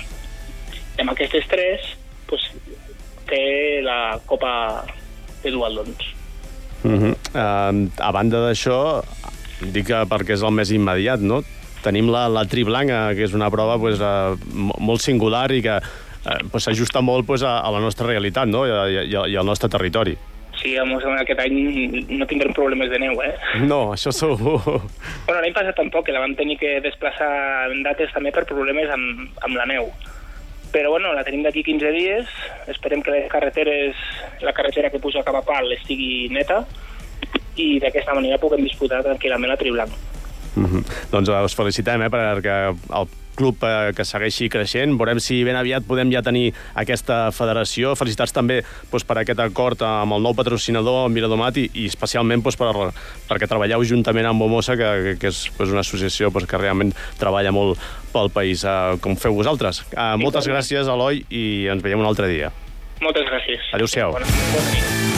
I 0.97 1.05
amb 1.05 1.13
aquestes 1.13 1.45
tres 1.51 1.85
pues, 2.31 2.47
té 3.29 3.43
la 3.85 4.17
Copa 4.27 4.87
de 5.43 5.53
Dualdons. 5.53 6.15
Uh 6.85 6.91
-huh. 6.91 7.15
uh, 7.35 7.91
a 7.99 8.11
banda 8.13 8.39
d'això, 8.41 9.03
dic 9.61 9.87
que 9.87 10.07
perquè 10.09 10.33
és 10.33 10.43
el 10.43 10.53
més 10.53 10.71
immediat, 10.71 11.21
no? 11.21 11.43
Tenim 11.83 12.09
la, 12.09 12.29
la 12.29 12.47
Tri 12.47 12.65
Blanca, 12.65 13.15
que 13.15 13.25
és 13.25 13.35
una 13.35 13.51
prova 13.51 13.79
pues, 13.79 14.01
uh, 14.01 14.39
molt 14.79 15.01
singular 15.01 15.53
i 15.53 15.63
que 15.63 15.81
eh, 16.25 16.41
pues, 16.51 16.65
s'ajusta 16.65 17.01
molt 17.01 17.27
pues, 17.27 17.43
a, 17.43 17.61
a 17.61 17.71
la 17.71 17.81
nostra 17.81 18.07
realitat 18.07 18.49
no? 18.49 18.67
I, 18.67 19.07
i, 19.07 19.15
i 19.15 19.37
al 19.37 19.47
nostre 19.47 19.69
territori. 19.69 20.17
Sí, 20.59 20.73
home, 20.75 20.99
aquest 21.21 21.39
any 21.45 22.07
no 22.11 22.27
tindrem 22.27 22.51
problemes 22.55 22.91
de 22.91 22.99
neu, 22.99 23.21
eh? 23.23 23.35
No, 23.63 23.93
això 23.95 24.11
segur. 24.15 24.59
Bueno, 24.65 25.39
l'any 25.39 25.55
passat 25.55 25.77
tampoc, 25.79 26.09
que 26.09 26.15
la 26.15 26.23
vam 26.25 26.35
tenir 26.39 26.57
que 26.59 26.81
desplaçar 26.83 27.31
en 27.71 27.85
dates 27.87 28.11
també 28.15 28.33
per 28.35 28.43
problemes 28.49 28.91
amb, 28.91 29.29
amb 29.47 29.55
la 29.55 29.69
neu. 29.71 29.93
Però 30.73 30.91
bueno, 30.93 31.13
la 31.15 31.23
tenim 31.25 31.45
d'aquí 31.47 31.63
15 31.65 31.93
dies, 31.95 32.35
esperem 32.69 33.05
que 33.07 33.15
les 33.15 33.31
carreteres, 33.31 34.03
la 34.45 34.53
carretera 34.57 34.91
que 34.91 35.01
puja 35.01 35.23
cap 35.25 35.39
a 35.39 35.45
Pal 35.47 35.71
estigui 35.79 36.27
neta 36.35 36.65
i 37.59 37.79
d'aquesta 37.83 38.17
manera 38.19 38.41
puguem 38.43 38.67
disputar 38.67 39.01
tranquil·lament 39.07 39.55
la 39.55 39.57
Triblanc. 39.61 39.95
Mm 40.57 40.67
-hmm. 40.67 40.83
Doncs 41.13 41.29
us 41.29 41.55
felicitem 41.55 42.03
eh, 42.03 42.11
perquè 42.11 42.59
el 42.69 43.09
club 43.39 43.63
eh, 43.67 43.93
que 43.97 44.07
segueixi 44.07 44.51
creixent. 44.53 44.97
Veurem 44.99 45.21
si 45.23 45.41
ben 45.47 45.59
aviat 45.59 45.87
podem 45.89 46.11
ja 46.13 46.23
tenir 46.27 46.51
aquesta 46.79 47.29
federació. 47.35 47.95
Felicitats 47.99 48.35
també 48.35 48.61
doncs, 48.91 49.07
per 49.09 49.21
aquest 49.23 49.43
acord 49.45 49.85
amb 49.87 50.19
el 50.19 50.25
nou 50.27 50.37
patrocinador, 50.39 51.07
Miradomat, 51.15 51.61
i, 51.63 51.69
i 51.85 51.87
especialment 51.91 52.43
doncs, 52.45 52.59
per, 52.59 52.73
perquè 53.31 53.51
treballeu 53.51 53.87
juntament 53.87 54.31
amb 54.31 54.45
Bomosa, 54.45 54.77
que, 54.79 54.91
que, 55.07 55.17
que 55.23 55.33
és 55.33 55.45
doncs, 55.55 55.75
una 55.77 55.85
associació 55.87 56.33
doncs, 56.35 56.49
que 56.51 56.61
realment 56.61 56.95
treballa 57.21 57.55
molt 57.55 57.81
pel 58.13 58.33
país, 58.35 58.65
eh, 58.67 58.97
com 59.05 59.17
feu 59.21 59.39
vosaltres. 59.39 59.85
Eh, 59.93 60.15
moltes 60.21 60.51
gràcies, 60.51 60.91
Eloi, 60.91 61.25
i 61.31 61.45
ens 61.73 61.85
veiem 61.85 62.03
un 62.03 62.09
altre 62.11 62.31
dia. 62.31 62.53
Moltes 63.05 63.29
gràcies. 63.31 63.71
Adéu-siau. 63.79 64.17
Bona, 64.19 64.27
bona 64.55 64.75
nit. 64.75 65.09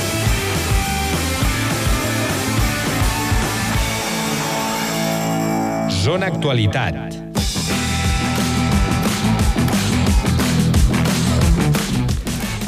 Zona 6.00 6.26
Actualitat. 6.26 7.09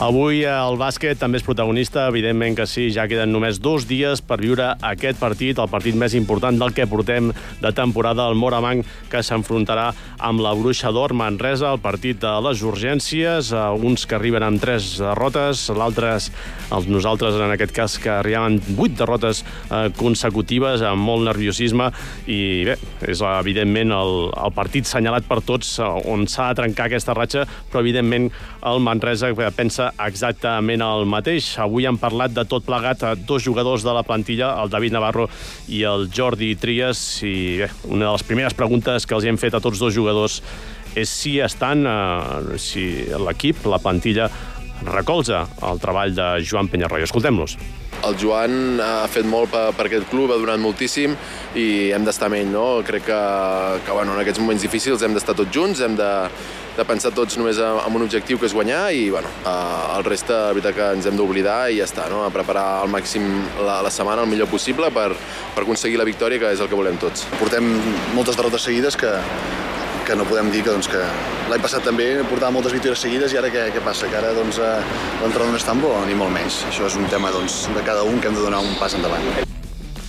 Avui 0.02 0.40
el 0.42 0.74
bàsquet 0.80 1.20
també 1.20 1.38
és 1.38 1.44
protagonista, 1.46 2.08
evidentment 2.10 2.56
que 2.58 2.64
sí, 2.66 2.88
ja 2.90 3.04
queden 3.06 3.30
només 3.30 3.60
dos 3.62 3.84
dies 3.86 4.18
per 4.26 4.40
viure 4.40 4.72
aquest 4.82 5.20
partit, 5.20 5.60
el 5.62 5.68
partit 5.70 5.94
més 5.94 6.16
important 6.18 6.56
del 6.58 6.72
que 6.74 6.88
portem 6.90 7.28
de 7.60 7.70
temporada, 7.70 8.24
el 8.26 8.34
Moramanc, 8.34 8.82
que 9.12 9.20
s'enfrontarà 9.22 9.92
amb 10.18 10.42
la 10.42 10.56
Bruixa 10.58 10.90
d'Or 10.90 11.14
Manresa, 11.14 11.70
el 11.70 11.78
partit 11.84 12.18
de 12.18 12.32
les 12.48 12.64
urgències, 12.66 13.52
eh, 13.54 13.60
uns 13.90 14.02
que 14.10 14.16
arriben 14.18 14.42
amb 14.42 14.58
tres 14.58 14.96
derrotes, 14.98 15.68
l'altres, 15.70 16.32
els 16.74 16.90
nosaltres 16.90 17.38
en 17.38 17.54
aquest 17.54 17.76
cas, 17.78 17.94
que 18.02 18.10
arribaven 18.10 18.58
vuit 18.74 18.98
derrotes 18.98 19.44
eh, 19.44 19.84
consecutives, 20.00 20.82
amb 20.82 21.06
molt 21.12 21.28
nerviosisme, 21.30 21.92
i 22.26 22.40
bé, 22.66 22.78
és 23.06 23.22
evidentment 23.30 23.94
el, 24.00 24.16
el 24.34 24.58
partit 24.58 24.90
senyalat 24.90 25.30
per 25.30 25.44
tots 25.46 25.76
eh, 25.78 25.94
on 26.10 26.26
s'ha 26.26 26.50
de 26.50 26.64
trencar 26.64 26.90
aquesta 26.90 27.14
ratxa, 27.14 27.46
però 27.70 27.86
evidentment 27.86 28.32
el 28.66 28.82
Manresa 28.82 29.30
pensa 29.54 29.91
exactament 30.00 30.82
el 30.84 31.04
mateix. 31.10 31.52
Avui 31.62 31.86
han 31.88 31.98
parlat 32.00 32.32
de 32.34 32.44
tot 32.48 32.64
plegat 32.66 33.02
a 33.04 33.14
dos 33.16 33.44
jugadors 33.44 33.84
de 33.84 33.92
la 33.94 34.04
plantilla, 34.06 34.54
el 34.62 34.72
David 34.72 34.96
Navarro 34.96 35.28
i 35.68 35.82
el 35.88 36.08
Jordi 36.14 36.54
Trias, 36.56 37.00
i 37.26 37.58
bé, 37.62 37.70
una 37.88 38.06
de 38.06 38.12
les 38.12 38.26
primeres 38.28 38.56
preguntes 38.56 39.06
que 39.06 39.18
els 39.18 39.28
hem 39.28 39.40
fet 39.40 39.54
a 39.54 39.60
tots 39.60 39.82
dos 39.82 39.94
jugadors 39.94 40.40
és 40.94 41.08
si 41.08 41.38
estan, 41.40 41.86
eh, 41.86 42.58
si 42.60 43.06
l'equip, 43.26 43.64
la 43.66 43.80
plantilla, 43.80 44.28
recolza 44.84 45.46
el 45.62 45.80
treball 45.80 46.14
de 46.14 46.32
Joan 46.44 46.68
Penyarroia. 46.68 47.08
Escoltem-los. 47.08 47.56
El 48.08 48.16
Joan 48.18 48.80
ha 48.82 49.06
fet 49.10 49.26
molt 49.28 49.52
per, 49.52 49.68
per 49.76 49.86
aquest 49.86 50.08
club, 50.10 50.32
ha 50.32 50.40
donat 50.40 50.60
moltíssim 50.62 51.14
i 51.58 51.66
hem 51.94 52.06
d'estar 52.06 52.30
amb 52.30 52.40
ell, 52.40 52.50
no? 52.50 52.66
Crec 52.86 53.06
que, 53.06 53.20
que 53.86 53.94
bueno, 53.94 54.16
en 54.16 54.22
aquests 54.24 54.42
moments 54.42 54.64
difícils 54.64 55.04
hem 55.06 55.14
d'estar 55.14 55.36
tots 55.38 55.54
junts, 55.54 55.82
hem 55.84 55.94
de, 55.98 56.10
de 56.76 56.86
pensar 56.88 57.12
tots 57.14 57.36
només 57.38 57.60
en 57.62 57.98
un 57.98 58.06
objectiu 58.06 58.40
que 58.40 58.48
és 58.48 58.54
guanyar 58.56 58.84
i 58.96 59.04
bueno, 59.12 59.30
eh, 59.44 59.96
el 59.98 60.06
reste, 60.08 60.32
la 60.32 60.54
veritat 60.56 60.78
que 60.78 60.90
ens 60.98 61.08
hem 61.08 61.18
d'oblidar 61.20 61.58
i 61.70 61.78
ja 61.80 61.88
està, 61.88 62.08
no? 62.10 62.24
a 62.26 62.30
preparar 62.34 62.66
al 62.82 62.90
màxim 62.92 63.26
la, 63.60 63.80
la 63.84 63.92
setmana 63.92 64.24
el 64.24 64.30
millor 64.32 64.50
possible 64.50 64.90
per, 64.94 65.10
per 65.54 65.66
aconseguir 65.66 66.00
la 66.00 66.08
victòria, 66.08 66.40
que 66.42 66.54
és 66.56 66.62
el 66.64 66.70
que 66.72 66.78
volem 66.78 66.98
tots. 67.02 67.26
Portem 67.38 67.68
moltes 68.16 68.38
derrotes 68.38 68.64
seguides 68.66 68.98
que, 68.98 69.12
que 70.12 70.18
no 70.18 70.26
podem 70.28 70.50
dir 70.52 70.60
que, 70.60 70.68
doncs, 70.68 70.90
que 70.92 71.00
l'any 71.48 71.62
passat 71.64 71.86
també 71.88 72.04
portava 72.28 72.52
moltes 72.52 72.74
victòries 72.76 73.00
seguides 73.00 73.32
i 73.32 73.38
ara 73.40 73.48
què, 73.48 73.62
què 73.72 73.80
passa? 73.80 74.10
Que 74.12 74.18
ara 74.18 74.34
doncs, 74.36 74.58
eh, 74.60 74.74
l'entrenador 75.22 75.54
no 75.54 75.60
és 75.60 75.64
tan 75.64 75.80
bo, 75.80 75.92
ni 76.04 76.12
molt 76.18 76.34
menys. 76.34 76.58
Això 76.68 76.84
és 76.84 76.98
un 77.00 77.06
tema 77.08 77.30
doncs, 77.32 77.62
de 77.72 77.84
cada 77.86 78.02
un 78.04 78.20
que 78.20 78.28
hem 78.28 78.36
de 78.36 78.42
donar 78.44 78.60
un 78.60 78.74
pas 78.76 78.92
endavant. 78.92 79.24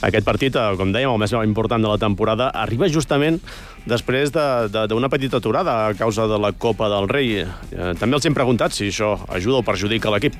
Aquest 0.03 0.27
partit, 0.27 0.57
eh, 0.59 0.65
com 0.75 0.91
dèiem, 0.91 1.07
el 1.07 1.21
més 1.23 1.31
important 1.31 1.79
de 1.79 1.87
la 1.87 2.01
temporada, 2.01 2.49
arriba 2.65 2.91
justament 2.91 3.39
després 3.87 4.35
d'una 4.35 5.07
petita 5.07 5.39
aturada 5.39 5.77
a 5.87 5.95
causa 5.95 6.27
de 6.27 6.35
la 6.35 6.51
Copa 6.51 6.91
del 6.91 7.07
Rei. 7.07 7.39
Eh, 7.39 7.93
també 7.95 8.19
els 8.19 8.27
hem 8.27 8.35
preguntat 8.35 8.75
si 8.75 8.91
això 8.91 9.15
ajuda 9.31 9.63
o 9.63 9.63
perjudica 9.63 10.11
l'equip. 10.11 10.35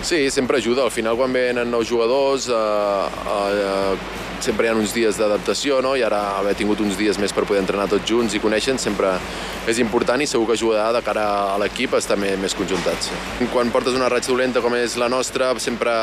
Sí, 0.00 0.30
sempre 0.30 0.56
ajuda. 0.56 0.88
Al 0.88 0.90
final, 0.90 1.20
quan 1.20 1.36
venen 1.36 1.68
nous 1.68 1.84
jugadors, 1.84 2.48
eh, 2.48 2.54
eh, 3.28 4.29
sempre 4.44 4.66
hi 4.66 4.70
ha 4.70 4.76
uns 4.76 4.94
dies 4.96 5.18
d'adaptació, 5.20 5.80
no? 5.84 5.94
i 5.96 6.04
ara 6.06 6.20
haver 6.38 6.54
tingut 6.58 6.80
uns 6.84 6.98
dies 6.98 7.18
més 7.20 7.34
per 7.36 7.46
poder 7.48 7.62
entrenar 7.62 7.88
tots 7.90 8.08
junts 8.08 8.34
i 8.34 8.42
conèixer 8.42 8.76
sempre 8.80 9.14
és 9.68 9.80
important 9.82 10.20
i 10.22 10.28
segur 10.30 10.48
que 10.48 10.58
ajudarà 10.58 10.90
de 10.96 11.02
cara 11.06 11.26
a 11.54 11.56
l'equip 11.62 11.94
a 11.94 12.02
estar 12.02 12.18
més, 12.20 12.36
més 12.40 12.56
conjuntats. 12.56 13.10
Quan 13.52 13.72
portes 13.74 13.96
una 13.96 14.10
ratxa 14.12 14.32
dolenta 14.32 14.62
com 14.64 14.76
és 14.78 14.96
la 15.00 15.10
nostra, 15.12 15.52
sempre 15.60 15.94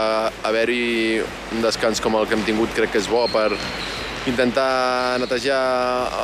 haver-hi 0.48 1.22
un 1.56 1.64
descans 1.66 2.04
com 2.04 2.18
el 2.20 2.28
que 2.28 2.38
hem 2.38 2.46
tingut 2.48 2.76
crec 2.78 2.94
que 2.96 3.02
és 3.04 3.10
bo 3.12 3.26
per 3.32 3.50
intentar 4.28 5.18
netejar 5.22 5.62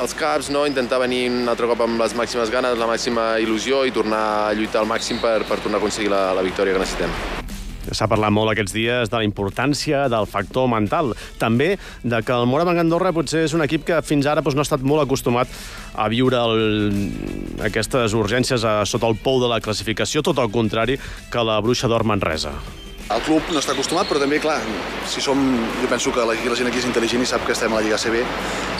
els 0.01 0.15
caps, 0.19 0.49
no? 0.51 0.65
intentar 0.67 0.99
venir 1.03 1.29
un 1.31 1.47
altre 1.49 1.69
cop 1.71 1.85
amb 1.85 2.01
les 2.03 2.15
màximes 2.19 2.51
ganes, 2.51 2.75
la 2.79 2.89
màxima 2.89 3.33
il·lusió 3.43 3.85
i 3.87 3.95
tornar 3.95 4.25
a 4.49 4.51
lluitar 4.57 4.83
al 4.83 4.91
màxim 4.91 5.23
per, 5.23 5.39
per 5.47 5.61
tornar 5.63 5.79
a 5.79 5.83
aconseguir 5.83 6.11
la, 6.11 6.25
la 6.35 6.45
victòria 6.45 6.75
que 6.75 6.83
necessitem. 6.83 7.42
S'ha 7.91 8.07
parlat 8.07 8.31
molt 8.31 8.53
aquests 8.53 8.75
dies 8.75 9.11
de 9.11 9.19
la 9.19 9.25
importància 9.27 10.05
del 10.11 10.27
factor 10.29 10.69
mental. 10.71 11.11
També 11.41 11.73
de 12.03 12.21
que 12.23 12.35
el 12.35 12.47
Morabanc 12.47 12.79
Andorra 12.79 13.11
potser 13.15 13.43
és 13.47 13.55
un 13.57 13.65
equip 13.65 13.83
que 13.89 13.99
fins 14.05 14.29
ara 14.29 14.41
doncs, 14.43 14.55
no 14.55 14.63
ha 14.63 14.67
estat 14.69 14.85
molt 14.87 15.03
acostumat 15.03 15.51
a 15.99 16.07
viure 16.09 16.39
el, 16.39 16.63
aquestes 17.67 18.15
urgències 18.17 18.63
a, 18.63 18.79
sota 18.89 19.09
el 19.09 19.19
pou 19.19 19.41
de 19.43 19.51
la 19.51 19.59
classificació, 19.63 20.23
tot 20.23 20.39
el 20.39 20.51
contrari 20.53 20.97
que 21.31 21.43
la 21.43 21.59
Bruixa 21.61 21.91
d'Or 21.91 22.07
Manresa. 22.07 22.55
El 23.13 23.21
club 23.25 23.49
no 23.51 23.59
està 23.59 23.73
acostumat, 23.75 24.07
però 24.07 24.21
també, 24.21 24.39
clar, 24.41 24.61
si 25.11 25.21
som... 25.21 25.39
Jo 25.81 25.89
penso 25.91 26.13
que 26.15 26.23
la, 26.23 26.37
la 26.37 26.55
gent 26.57 26.69
aquí 26.69 26.79
és 26.79 26.87
intel·ligent 26.87 27.25
i 27.25 27.27
sap 27.29 27.43
que 27.45 27.51
estem 27.53 27.73
a 27.73 27.81
la 27.81 27.83
Lliga 27.83 27.99
CB. 27.99 28.23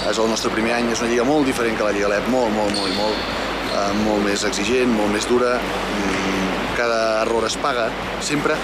És 0.09 0.17
el 0.17 0.31
nostre 0.31 0.51
primer 0.53 0.77
any, 0.77 0.89
és 0.93 1.03
una 1.03 1.11
lliga 1.11 1.27
molt 1.27 1.45
diferent 1.49 1.75
que 1.77 1.85
la 1.85 1.91
Lliga 1.93 2.09
LEP, 2.13 2.31
molt, 2.31 2.55
molt, 2.55 2.73
molt, 2.79 2.95
molt, 2.97 3.27
eh, 3.67 3.91
molt 4.05 4.23
més 4.25 4.47
exigent, 4.47 4.95
molt 4.95 5.11
més 5.13 5.27
dura. 5.29 5.57
Mm, 5.59 6.49
cada 6.79 7.03
error 7.27 7.45
es 7.51 7.59
paga, 7.61 7.91
sempre 8.23 8.57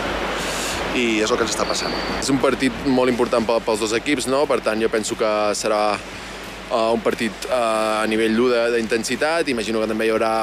i 0.97 1.19
és 1.21 1.29
el 1.29 1.37
que 1.37 1.45
ens 1.45 1.53
està 1.53 1.67
passant. 1.69 1.93
És 2.19 2.29
un 2.33 2.39
partit 2.41 2.73
molt 2.87 3.11
important 3.11 3.45
pels 3.45 3.83
dos 3.83 3.93
equips, 3.97 4.29
no? 4.31 4.45
per 4.49 4.61
tant 4.65 4.81
jo 4.81 4.89
penso 4.89 5.17
que 5.19 5.31
serà 5.57 5.83
uh, 5.95 6.91
un 6.93 7.01
partit 7.05 7.49
uh, 7.49 8.03
a 8.03 8.05
nivell 8.09 8.37
d'1 8.37 8.69
d'intensitat, 8.77 9.49
imagino 9.53 9.81
que 9.81 9.89
també 9.91 10.07
hi 10.07 10.13
haurà 10.15 10.33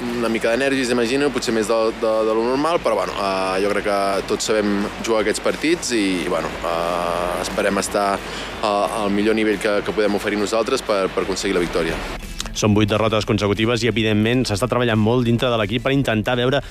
una 0.00 0.30
mica 0.32 0.48
d'energis, 0.48 0.90
imagino, 0.94 1.28
potser 1.32 1.52
més 1.52 1.68
de, 1.68 1.76
de, 2.00 2.12
de 2.24 2.34
lo 2.36 2.44
normal, 2.46 2.80
però 2.80 2.96
bueno, 2.96 3.12
uh, 3.20 3.56
jo 3.60 3.72
crec 3.74 3.84
que 3.84 3.98
tots 4.30 4.48
sabem 4.48 4.86
jugar 5.04 5.20
aquests 5.24 5.42
partits 5.44 5.92
i 5.96 6.04
bueno, 6.28 6.48
uh, 6.64 7.36
esperem 7.42 7.80
estar 7.82 8.14
uh, 8.16 9.02
al 9.02 9.12
millor 9.12 9.36
nivell 9.36 9.60
que, 9.60 9.80
que 9.84 9.94
podem 9.96 10.16
oferir 10.16 10.40
nosaltres 10.40 10.84
per, 10.86 11.02
per 11.12 11.26
aconseguir 11.26 11.58
la 11.58 11.64
victòria. 11.64 11.98
Són 12.56 12.74
vuit 12.74 12.88
derrotes 12.90 13.28
consecutives 13.28 13.84
i, 13.84 13.90
evidentment, 13.92 14.46
s'està 14.48 14.66
treballant 14.70 14.98
molt 14.98 15.28
dintre 15.28 15.52
de 15.52 15.60
l'equip 15.60 15.84
per 15.84 15.92
intentar 15.94 16.34
veure 16.40 16.64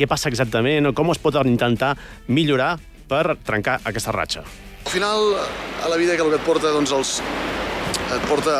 què 0.00 0.08
passa 0.08 0.32
exactament 0.32 0.88
o 0.88 0.94
com 0.96 1.12
es 1.12 1.20
pot 1.20 1.36
intentar 1.44 1.94
millorar 2.28 2.74
per 3.10 3.36
trencar 3.44 3.80
aquesta 3.84 4.14
ratxa. 4.16 4.44
Al 4.86 4.92
final, 4.92 5.34
a 5.84 5.88
la 5.92 5.96
vida 6.00 6.16
que 6.16 6.24
el 6.24 6.30
que 6.32 6.38
et 6.40 6.46
porta, 6.46 6.72
doncs, 6.72 6.92
els, 6.96 7.16
et 8.16 8.28
porta 8.30 8.54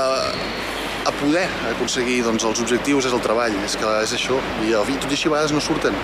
a 1.09 1.13
poder 1.17 1.47
aconseguir 1.71 2.21
doncs, 2.27 2.45
els 2.45 2.61
objectius 2.61 3.09
és 3.09 3.15
el 3.17 3.23
treball, 3.25 3.57
és 3.65 3.77
que 3.81 3.93
és 4.05 4.13
això. 4.19 4.37
I 4.67 4.75
tot 4.77 5.09
i 5.09 5.17
així 5.17 5.31
a 5.31 5.35
vegades 5.37 5.55
no 5.57 5.63
surten, 5.65 5.97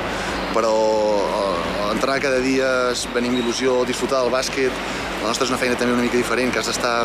però 0.55 0.73
eh, 0.73 1.91
entrenar 1.93 2.21
cada 2.25 2.41
dia, 2.45 2.71
venim 3.15 3.37
il·lusió, 3.43 3.83
disfrutar 3.89 4.25
del 4.25 4.33
bàsquet, 4.33 4.85
la 5.21 5.29
nostra 5.29 5.47
és 5.47 5.53
una 5.53 5.61
feina 5.61 5.77
també 5.77 5.97
una 5.97 6.07
mica 6.07 6.17
diferent, 6.17 6.53
que 6.53 6.63
has 6.63 6.71
d'estar 6.71 6.97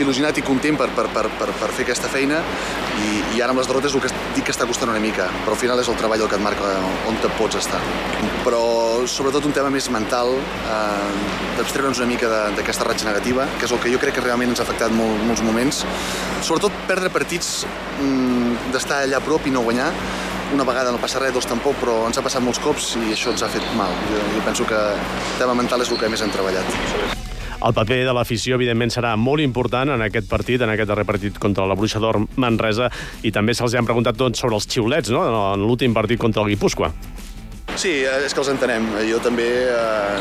il·lusionat 0.00 0.38
i 0.40 0.42
content 0.42 0.78
per, 0.78 0.88
per, 0.96 1.06
per, 1.14 1.28
per, 1.38 1.50
per 1.60 1.70
fer 1.74 1.84
aquesta 1.86 2.10
feina 2.10 2.40
i, 2.98 3.36
i 3.36 3.42
ara 3.42 3.54
amb 3.54 3.60
les 3.60 3.68
derrotes 3.70 3.94
el 3.94 4.02
que 4.02 4.10
dic 4.34 4.46
que 4.48 4.54
està 4.54 4.66
costant 4.68 4.90
una 4.90 5.02
mica, 5.02 5.28
però 5.44 5.54
al 5.54 5.60
final 5.60 5.80
és 5.82 5.90
el 5.90 5.98
treball 5.98 6.24
el 6.24 6.30
que 6.30 6.38
et 6.38 6.44
marca 6.44 6.74
on 7.10 7.18
te 7.22 7.30
pots 7.38 7.58
estar. 7.60 7.80
Però 8.44 8.62
sobretot 9.10 9.46
un 9.48 9.54
tema 9.56 9.70
més 9.72 9.88
mental, 9.92 10.34
eh, 10.34 11.14
d'abstreure'ns 11.58 12.02
una 12.02 12.10
mica 12.10 12.30
d'aquesta 12.56 12.86
ratxa 12.88 13.08
negativa, 13.08 13.46
que 13.58 13.68
és 13.68 13.74
el 13.74 13.82
que 13.82 13.92
jo 13.92 14.02
crec 14.02 14.18
que 14.18 14.24
realment 14.24 14.52
ens 14.52 14.62
ha 14.62 14.66
afectat 14.66 14.94
molt, 14.94 15.24
molts 15.28 15.42
moments. 15.46 15.84
Sobretot 16.42 16.84
perdre 16.90 17.10
partits, 17.14 17.64
mm, 18.00 18.70
d'estar 18.74 19.04
allà 19.04 19.22
a 19.22 19.24
prop 19.24 19.46
i 19.46 19.54
no 19.54 19.62
guanyar, 19.62 19.90
una 20.54 20.64
vegada 20.64 20.92
no 20.92 20.98
passa 21.02 21.18
res, 21.18 21.34
dos 21.34 21.46
tampoc, 21.50 21.76
però 21.80 22.04
ens 22.06 22.18
ha 22.18 22.22
passat 22.22 22.42
molts 22.44 22.60
cops 22.62 22.94
i 23.00 23.12
això 23.16 23.34
ens 23.34 23.42
ha 23.42 23.50
fet 23.50 23.64
mal. 23.74 23.90
Jo, 24.10 24.22
jo 24.36 24.46
penso 24.46 24.66
que 24.66 24.78
el 24.78 25.38
tema 25.38 25.54
mental 25.54 25.82
és 25.82 25.90
el 25.90 25.98
que 25.98 26.08
més 26.08 26.22
hem 26.22 26.30
treballat. 26.30 27.23
El 27.62 27.74
paper 27.76 28.00
de 28.08 28.14
l'afició, 28.16 28.58
evidentment, 28.58 28.92
serà 28.92 29.14
molt 29.16 29.44
important 29.44 29.94
en 29.94 30.02
aquest 30.06 30.28
partit, 30.30 30.62
en 30.64 30.72
aquest 30.72 30.90
darrer 30.90 31.06
partit 31.08 31.38
contra 31.38 31.66
la 31.68 31.76
Bruixa 31.78 32.02
d'Or 32.02 32.24
Manresa, 32.40 32.90
i 33.22 33.32
també 33.32 33.54
se'ls 33.54 33.76
han 33.78 33.86
preguntat 33.88 34.18
tot 34.18 34.36
sobre 34.36 34.58
els 34.58 34.66
xiulets, 34.70 35.12
no?, 35.14 35.24
en 35.54 35.64
l'últim 35.64 35.94
partit 35.94 36.20
contra 36.20 36.42
el 36.42 36.52
Guipúscoa. 36.54 36.92
Sí, 37.74 37.90
és 38.04 38.34
que 38.34 38.38
els 38.38 38.50
entenem. 38.52 38.84
Jo 39.08 39.18
també 39.22 39.46
eh, 39.66 40.18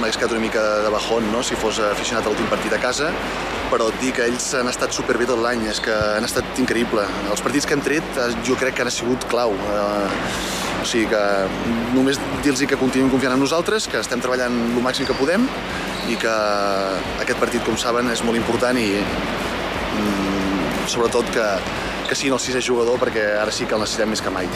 m'ha 0.00 0.08
escat 0.08 0.32
una 0.32 0.40
mica 0.40 0.62
de 0.84 0.92
bajón, 0.94 1.26
no?, 1.32 1.42
si 1.44 1.58
fos 1.60 1.80
aficionat 1.90 2.24
a 2.24 2.32
l'últim 2.32 2.48
partit 2.52 2.72
a 2.72 2.80
casa, 2.80 3.10
però 3.72 3.90
et 3.90 4.00
dic 4.00 4.16
que 4.20 4.28
ells 4.30 4.52
han 4.56 4.70
estat 4.70 4.94
superbé 4.96 5.26
tot 5.28 5.40
l'any, 5.42 5.66
és 5.68 5.82
que 5.84 5.92
han 5.92 6.24
estat 6.24 6.60
increïble. 6.62 7.04
Els 7.32 7.44
partits 7.44 7.66
que 7.68 7.76
hem 7.76 7.84
tret 7.84 8.20
eh, 8.20 8.30
jo 8.46 8.56
crec 8.60 8.78
que 8.78 8.86
han 8.86 8.92
sigut 8.94 9.26
clau. 9.32 9.52
Eh, 9.52 10.53
o 10.84 10.88
sigui 10.88 11.08
que 11.08 11.22
només 11.94 12.18
dir-los 12.44 12.64
que 12.68 12.76
continuïn 12.80 13.10
confiant 13.12 13.34
en 13.36 13.40
nosaltres, 13.40 13.88
que 13.88 14.02
estem 14.02 14.20
treballant 14.20 14.54
el 14.66 14.82
màxim 14.84 15.08
que 15.08 15.16
podem 15.16 15.48
i 16.12 16.18
que 16.20 16.34
aquest 17.24 17.40
partit, 17.40 17.64
com 17.64 17.78
saben, 17.80 18.12
és 18.12 18.22
molt 18.26 18.36
important 18.40 18.76
i 18.80 18.90
mm, 19.00 20.84
sobretot 20.92 21.32
que, 21.32 21.48
que 22.10 22.18
siguin 22.18 22.36
el 22.36 22.44
sisè 22.44 22.60
jugador 22.68 23.00
perquè 23.00 23.32
ara 23.40 23.54
sí 23.54 23.64
que 23.64 23.78
el 23.78 23.84
necessitem 23.86 24.12
més 24.12 24.24
que 24.24 24.34
mai. 24.34 24.50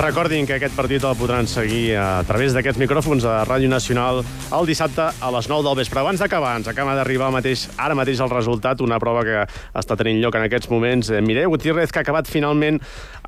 Recordin 0.00 0.46
que 0.48 0.54
aquest 0.56 0.72
partit 0.72 1.02
el 1.04 1.16
podran 1.18 1.44
seguir 1.44 1.92
a 2.00 2.22
través 2.24 2.54
d'aquests 2.56 2.80
micròfons 2.80 3.24
a 3.28 3.42
Ràdio 3.44 3.68
Nacional 3.68 4.22
el 4.56 4.68
dissabte 4.68 5.10
a 5.12 5.28
les 5.34 5.48
9 5.50 5.66
del 5.66 5.74
vespre. 5.76 6.00
Abans 6.00 6.22
d'acabar, 6.22 6.54
ens 6.56 6.70
acaba 6.72 6.94
d'arribar 6.96 7.28
mateix, 7.34 7.66
ara 7.76 7.92
mateix 7.98 8.22
el 8.24 8.30
resultat, 8.32 8.80
una 8.80 8.96
prova 9.02 9.26
que 9.28 9.42
està 9.76 9.98
tenint 10.00 10.22
lloc 10.22 10.38
en 10.38 10.46
aquests 10.46 10.70
moments. 10.72 11.10
Eh, 11.12 11.20
Mireia 11.20 11.50
Gutiérrez, 11.52 11.92
que 11.92 12.00
ha 12.00 12.04
acabat 12.06 12.30
finalment 12.32 12.78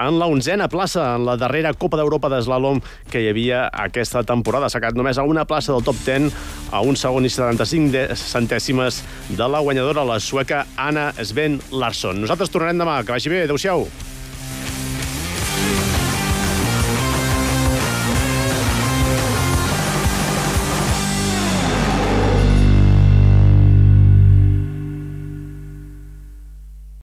en 0.00 0.16
la 0.18 0.30
onzena 0.32 0.70
plaça, 0.72 1.10
en 1.18 1.26
la 1.28 1.36
darrera 1.36 1.74
Copa 1.74 2.00
d'Europa 2.00 2.30
d'Eslalom 2.32 2.80
que 3.12 3.20
hi 3.20 3.28
havia 3.28 3.66
aquesta 3.68 4.24
temporada. 4.24 4.70
S'ha 4.72 4.80
quedat 4.80 4.96
només 4.96 5.20
a 5.20 5.26
una 5.28 5.44
plaça 5.44 5.74
del 5.76 5.84
top 5.84 6.00
10, 6.06 6.30
a 6.72 6.80
un 6.80 6.96
segon 6.96 7.28
i 7.28 7.34
75 7.36 7.92
de 7.92 8.06
centèsimes 8.16 9.02
de 9.28 9.44
la 9.44 9.60
guanyadora, 9.60 10.08
la 10.08 10.16
sueca 10.24 10.64
Anna 10.80 11.10
Sven 11.20 11.60
Larsson. 11.68 12.24
Nosaltres 12.24 12.48
tornarem 12.48 12.80
demà. 12.80 13.02
Que 13.04 13.12
vagi 13.12 13.28
bé. 13.28 13.44
Adéu-siau. 13.44 13.84